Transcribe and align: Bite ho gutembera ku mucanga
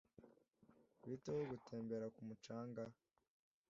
Bite 1.09 1.29
ho 1.35 1.41
gutembera 1.51 2.05
ku 2.15 2.21
mucanga 2.27 2.83